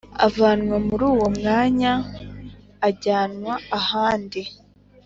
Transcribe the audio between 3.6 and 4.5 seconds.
ahandi